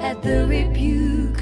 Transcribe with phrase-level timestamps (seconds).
[0.00, 1.39] at the rebuke.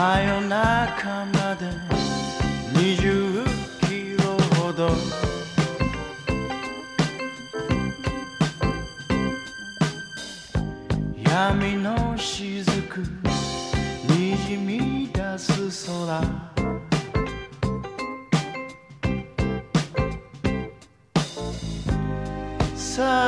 [0.00, 1.66] 夜中まで
[2.72, 3.44] 20
[3.88, 4.90] キロほど。
[11.28, 13.00] 闇の雫
[14.08, 16.22] にじみ出す空。
[22.76, 23.27] さ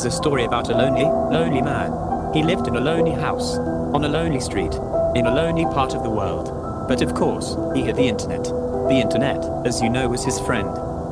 [0.00, 1.92] is a story about a lonely, lonely man.
[2.32, 4.72] He lived in a lonely house, on a lonely street,
[5.14, 6.88] in a lonely part of the world.
[6.88, 8.44] But of course, he had the internet.
[8.44, 10.70] The internet, as you know, was his friend.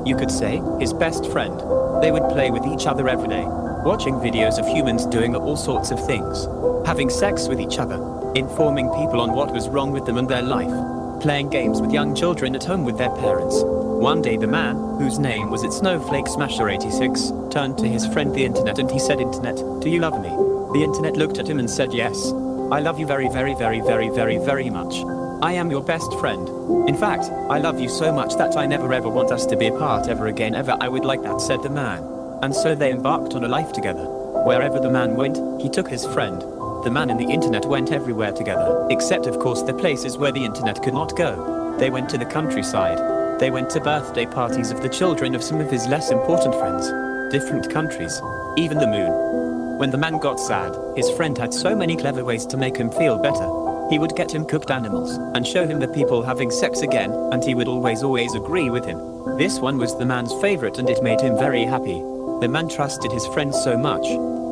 [0.09, 1.61] You could say, his best friend.
[2.03, 3.45] They would play with each other every day,
[3.85, 6.47] watching videos of humans doing all sorts of things,
[6.87, 8.01] having sex with each other,
[8.37, 12.15] informing people on what was wrong with them and their life, playing games with young
[12.15, 13.63] children at home with their parents.
[13.99, 18.33] One day, the man, whose name was at Snowflake Smasher 86, turned to his friend
[18.33, 20.29] the internet and he said, Internet, do you love me?
[20.73, 22.31] The internet looked at him and said, Yes.
[22.71, 24.95] I love you very, very, very, very, very, very much.
[25.43, 26.49] I am your best friend.
[26.89, 29.67] In fact, I love you so much that I never ever want us to be
[29.67, 30.77] apart ever again, ever.
[30.81, 32.05] I would like that, said the man.
[32.41, 34.05] And so they embarked on a life together.
[34.45, 36.41] Wherever the man went, he took his friend.
[36.85, 40.45] The man and the internet went everywhere together, except, of course, the places where the
[40.45, 41.77] internet could not go.
[41.81, 43.18] They went to the countryside.
[43.39, 46.89] They went to birthday parties of the children of some of his less important friends.
[47.31, 48.21] Different countries.
[48.57, 49.79] Even the moon.
[49.79, 52.91] When the man got sad, his friend had so many clever ways to make him
[52.91, 53.49] feel better.
[53.91, 57.45] He would get him cooked animals and show him the people having sex again, and
[57.45, 58.99] he would always, always agree with him.
[59.39, 62.01] This one was the man's favorite and it made him very happy.
[62.41, 64.05] The man trusted his friend so much.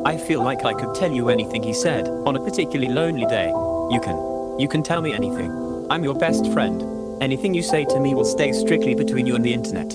[0.05, 3.47] I feel like I could tell you anything he said on a particularly lonely day.
[3.47, 4.59] You can.
[4.59, 5.51] You can tell me anything.
[5.89, 6.96] I'm your best friend.
[7.21, 9.93] Anything you say to me will stay strictly between you and the internet.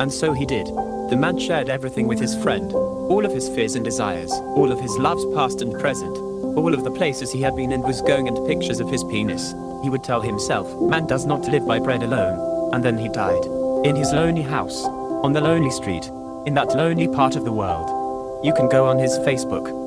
[0.00, 0.66] And so he did.
[0.66, 2.72] The man shared everything with his friend
[3.12, 6.16] all of his fears and desires, all of his loves past and present,
[6.56, 9.52] all of the places he had been and was going, and pictures of his penis.
[9.82, 12.72] He would tell himself, Man does not live by bread alone.
[12.72, 13.44] And then he died.
[13.84, 14.84] In his lonely house,
[15.22, 16.06] on the lonely street,
[16.46, 18.42] in that lonely part of the world.
[18.42, 19.81] You can go on his Facebook.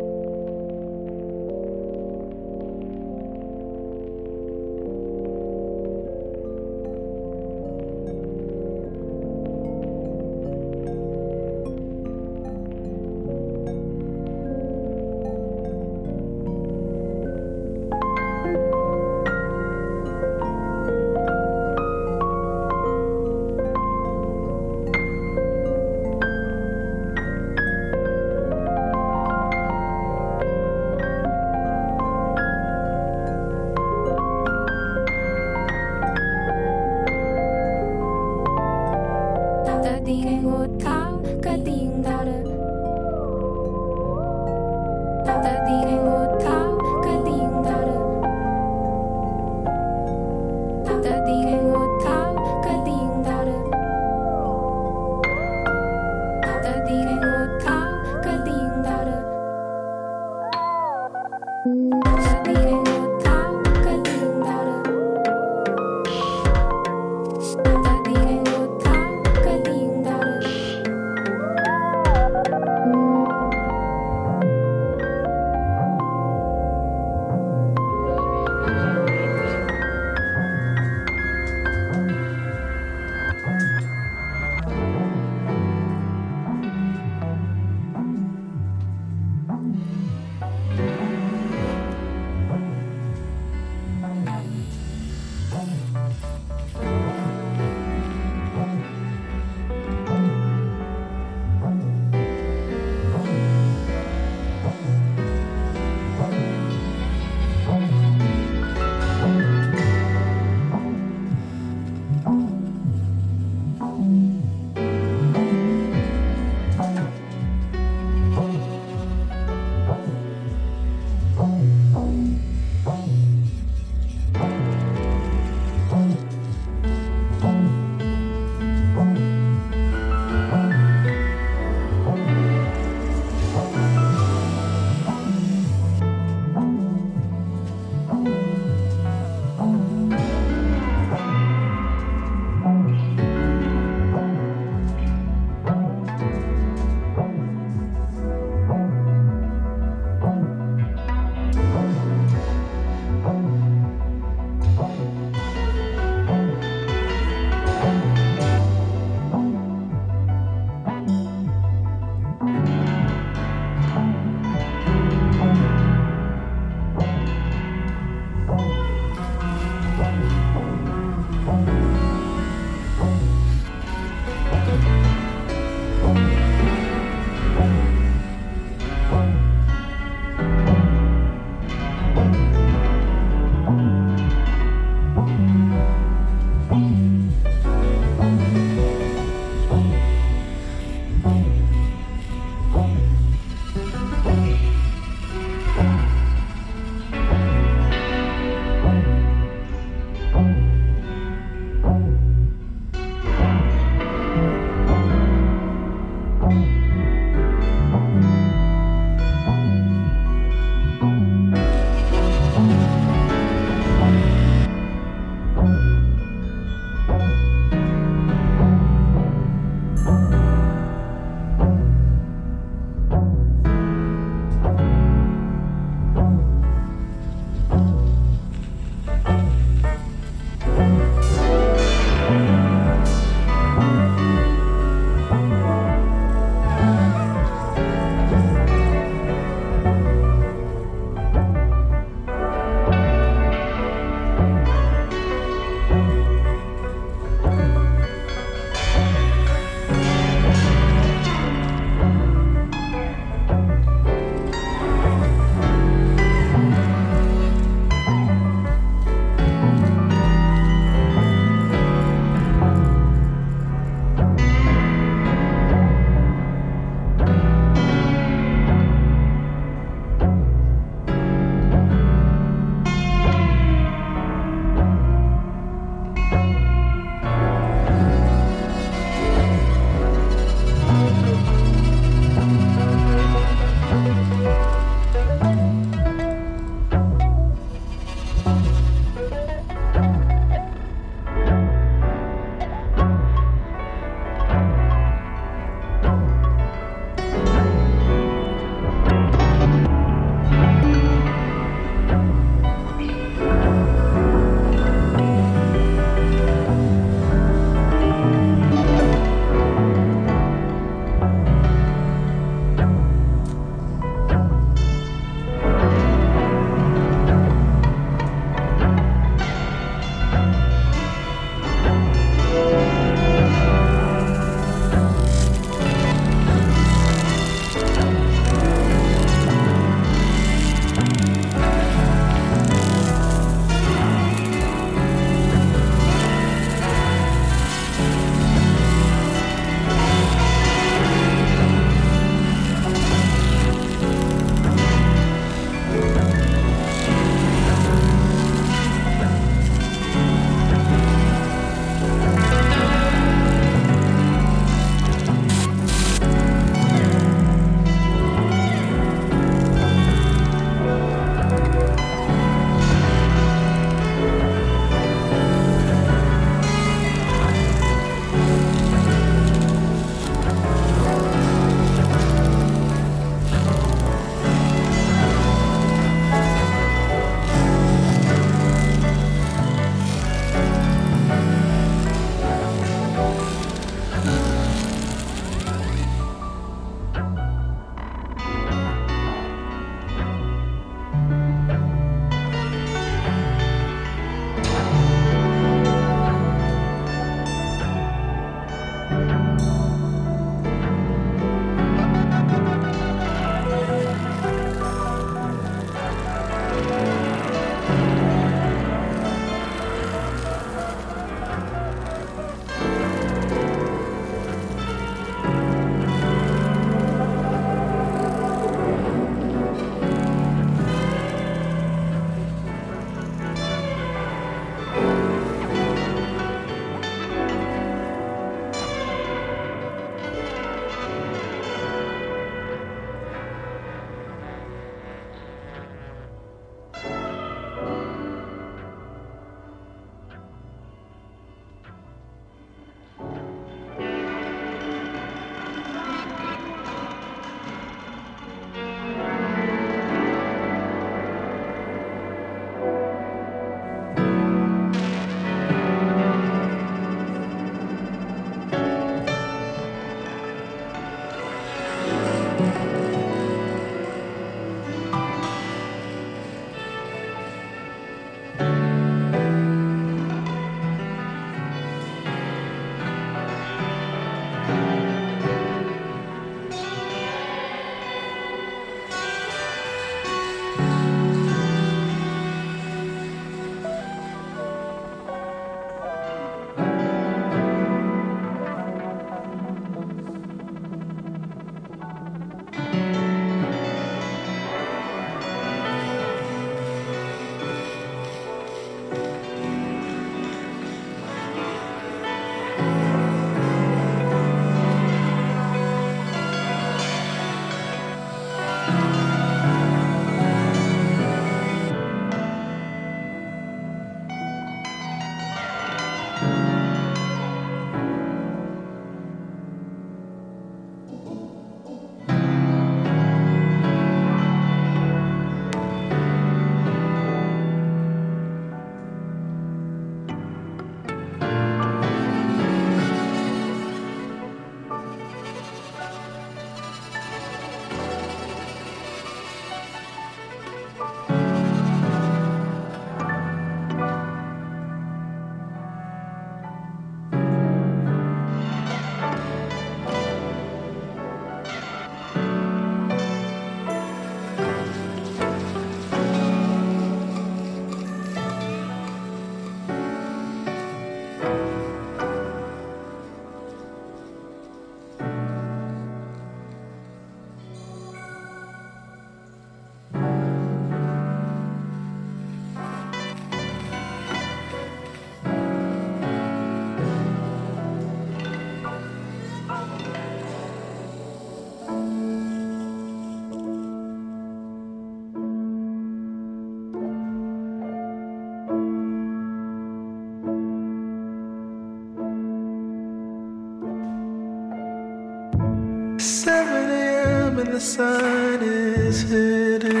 [598.02, 600.00] Sun is hidden.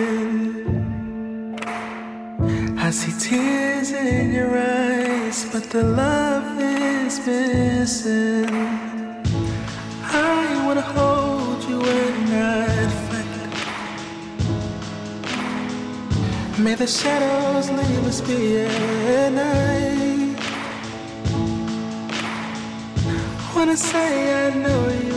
[2.86, 8.50] I see tears in your eyes, but the love is missing.
[10.30, 12.92] I wanna hold you at night.
[13.06, 13.32] fight.
[16.64, 20.38] May the shadows leave us be at night.
[23.54, 24.10] Wanna say
[24.42, 25.16] I know you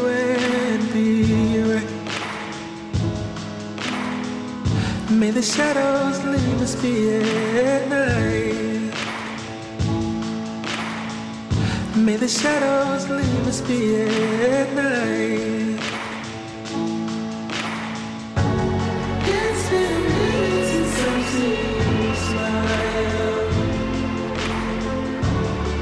[5.20, 8.94] May the shadows leave us be at night.
[11.96, 15.80] May the shadows leave us be at night.
[19.26, 23.40] It's been a minute since I've seen you smile,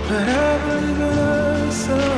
[0.10, 2.13] but I believe in us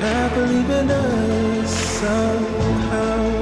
[0.00, 1.70] I believe in us
[2.00, 3.38] somehow.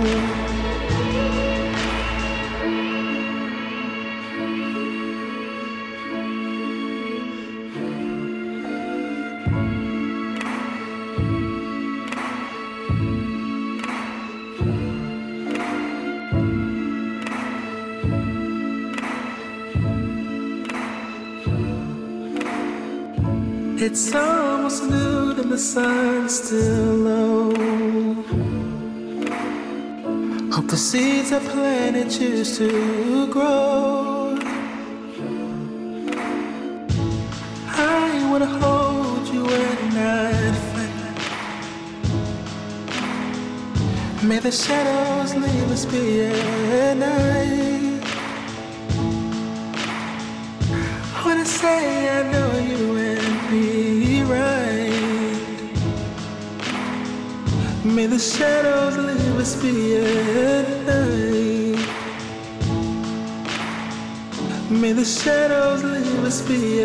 [23.79, 25.06] It's almost and
[25.57, 27.55] the sun's still low.
[30.55, 32.69] Hope the seeds I planted choose to
[33.29, 34.37] grow.
[37.69, 40.57] I wanna hold you at night.
[44.29, 48.03] May the shadows leave us be at night.
[51.25, 52.96] Wanna say I know you
[57.97, 59.97] May the shadows leave us be.
[64.69, 66.83] May the shadows leave us be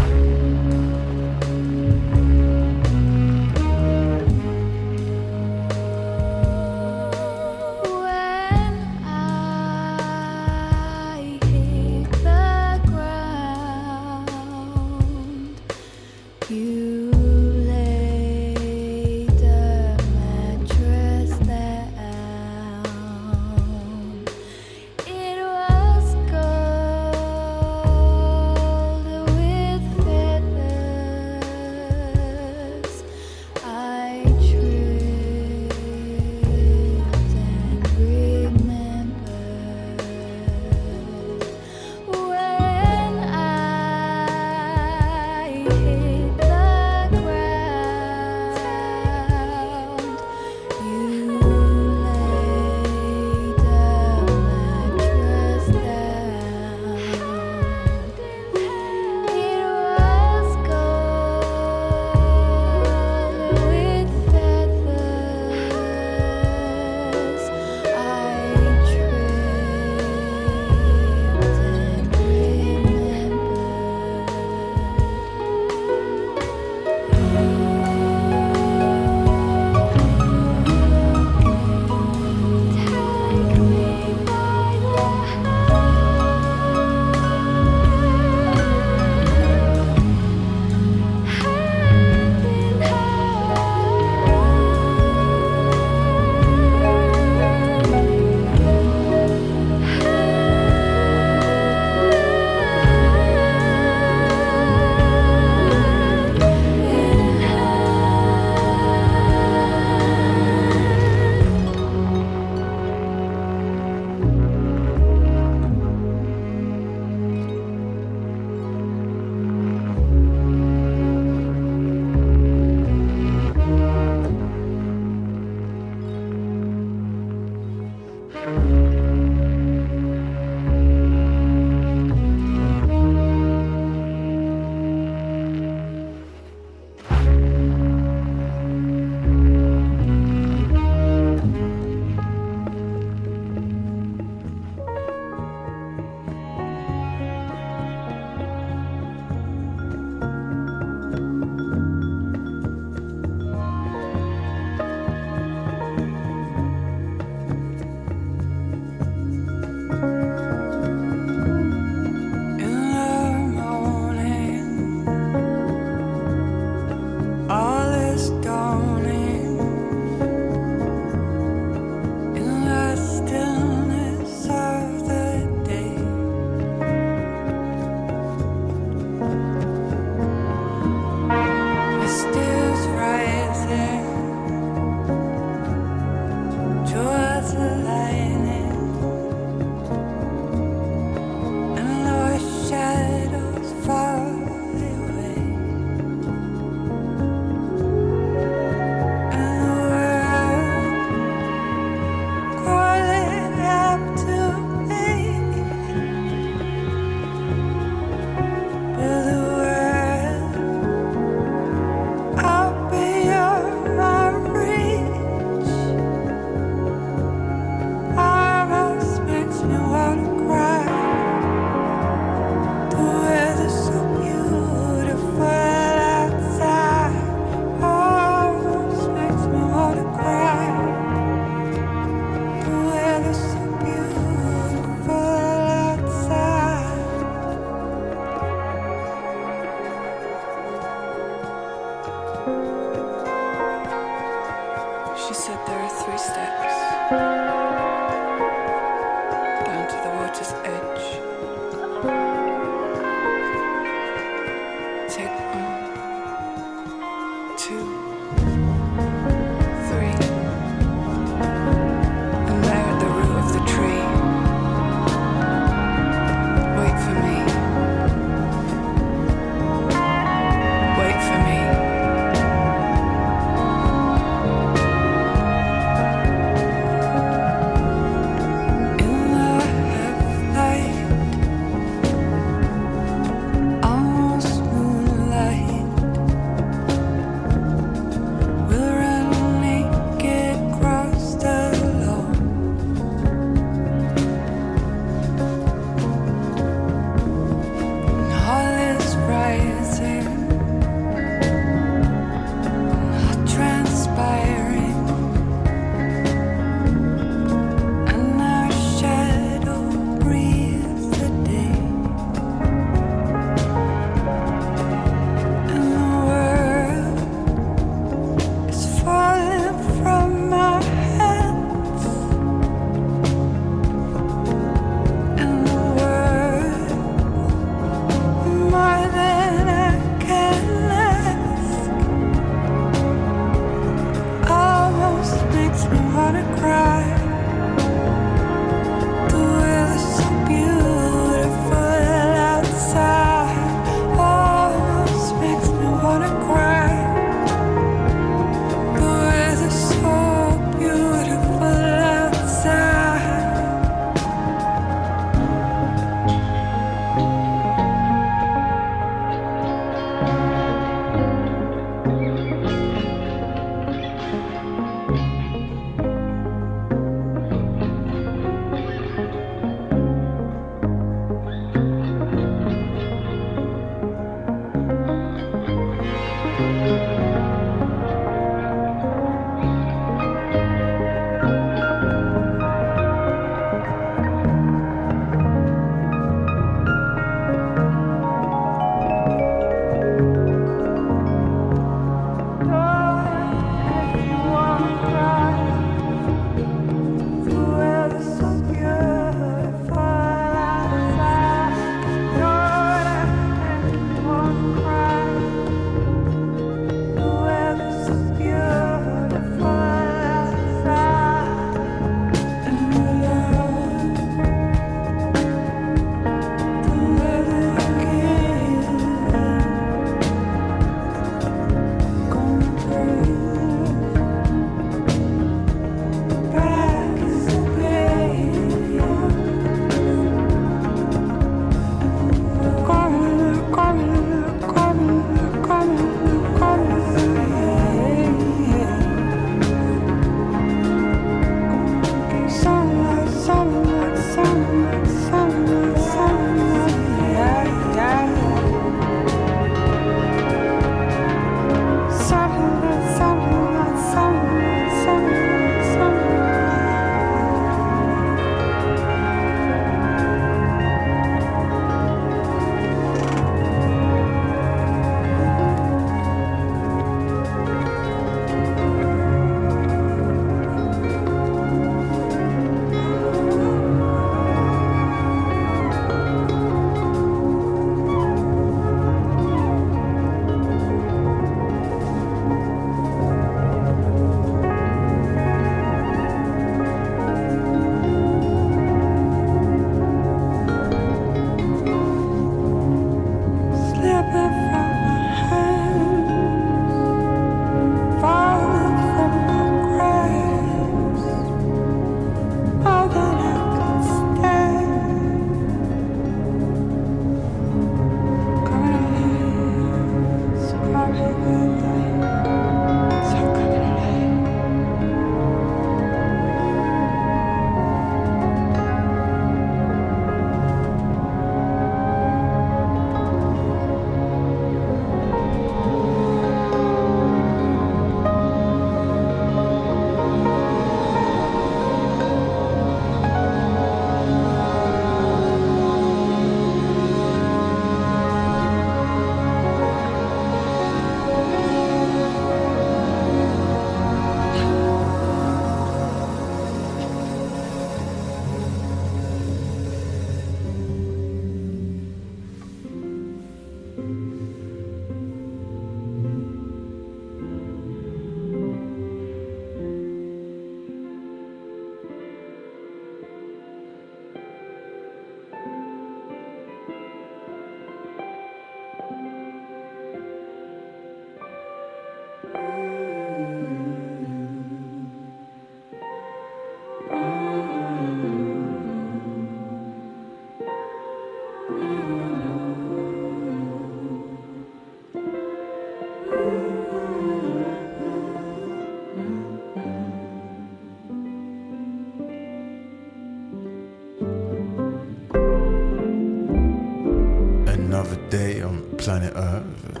[599.06, 600.00] planet Earth.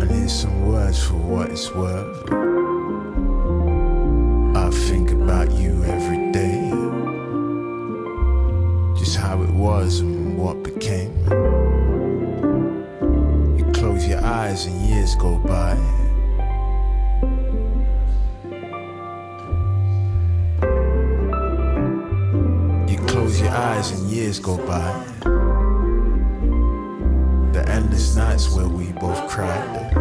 [0.00, 2.32] And here's some words for what it's worth.
[4.56, 6.70] I think about you every day.
[8.96, 11.12] Just how it was and what became.
[13.58, 15.74] You close your eyes and years go by.
[22.88, 25.67] You close your eyes and years go by.
[27.98, 29.92] The endless nights where we both cried.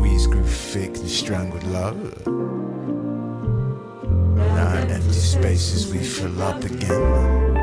[0.00, 2.26] We grew thick and strangled love.
[4.34, 7.54] Now empty spaces we fill up again.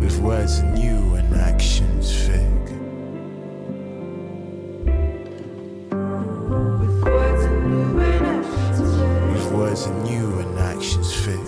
[0.00, 2.68] With words new and actions fake.
[9.32, 11.38] With words new and actions fake.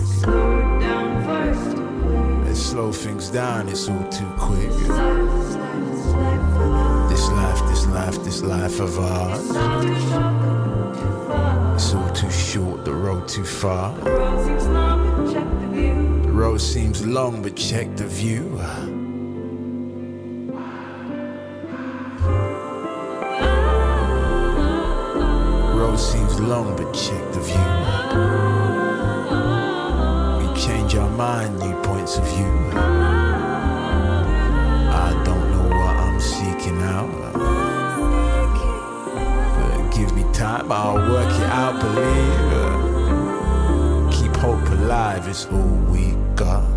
[2.45, 4.69] Let's slow things down, it's all too quick.
[7.09, 9.49] This life, this life, this life of ours.
[11.75, 13.93] It's all too short, the road too far.
[13.95, 14.11] The
[16.31, 18.43] road seems long, but check the view.
[25.69, 27.69] The road seems long, but check the view.
[30.39, 33.02] We change our mind, new points of view.
[40.63, 42.43] Time, I'll work it out, believe.
[44.13, 46.72] Keep hope alive, it's all we got.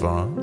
[0.00, 0.39] Don't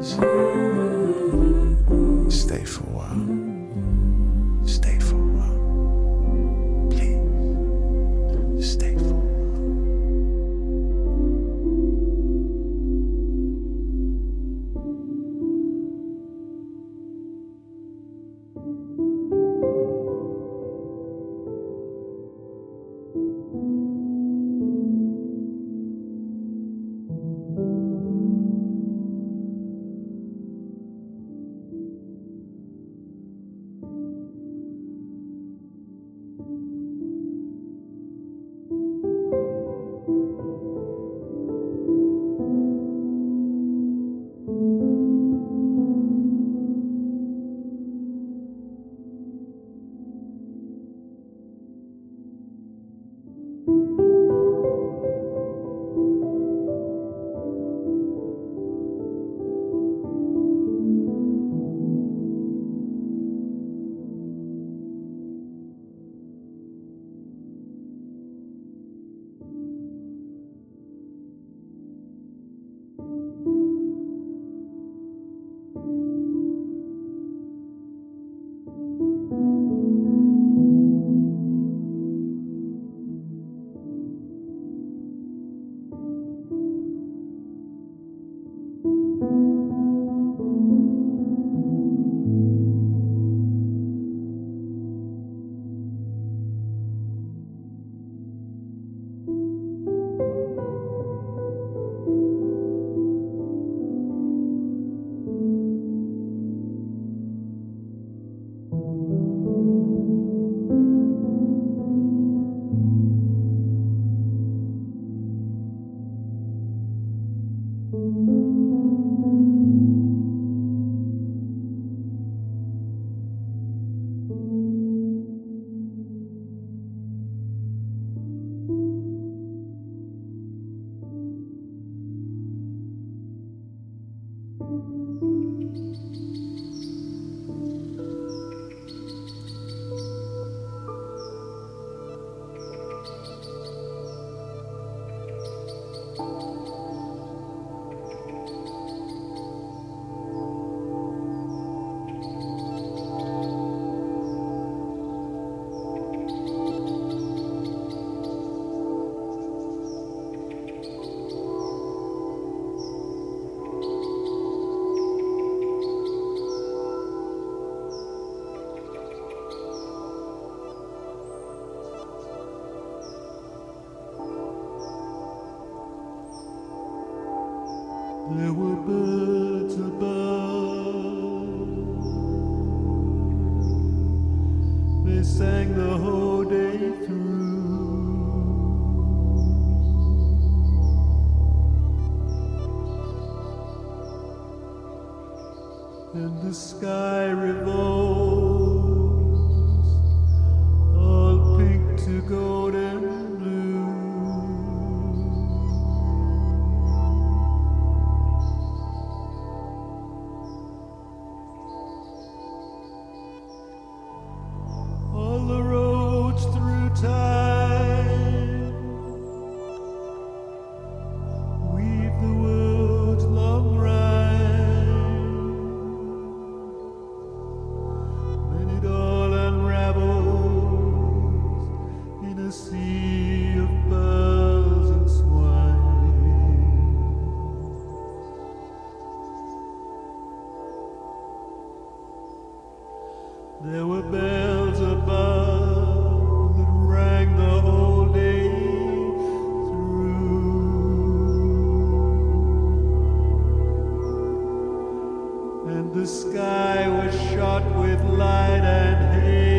[255.69, 259.56] And the sky was shot with light and hazy